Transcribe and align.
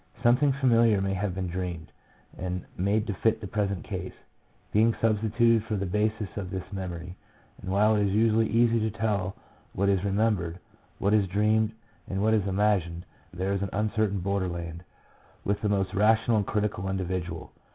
Something 0.23 0.51
similar 0.59 0.99
may 0.99 1.13
have 1.13 1.35
been 1.35 1.47
dreamed, 1.47 1.91
and 2.35 2.65
made 2.75 3.05
to 3.05 3.13
fit 3.13 3.39
the 3.39 3.45
present 3.45 3.83
case, 3.83 4.15
being 4.73 4.95
substituted 4.99 5.63
for 5.65 5.75
the 5.75 5.85
basis 5.85 6.35
of 6.37 6.49
this 6.49 6.63
memory; 6.73 7.15
and 7.61 7.69
while 7.71 7.95
it 7.95 8.07
is 8.07 8.11
usually 8.11 8.47
easy 8.49 8.79
to 8.79 8.89
tell 8.89 9.35
what 9.73 9.89
is 9.89 10.03
remembered, 10.03 10.57
what 10.97 11.13
is 11.13 11.27
dreamed, 11.27 11.73
and 12.09 12.19
what 12.23 12.33
is 12.33 12.47
imagined, 12.47 13.05
there 13.31 13.53
is 13.53 13.61
an 13.61 13.69
uncertain 13.73 14.21
borderland, 14.21 14.83
with 15.45 15.61
the 15.61 15.69
most 15.69 15.93
rational 15.93 16.37
and 16.37 16.47
critical 16.47 16.89
individual. 16.89 17.51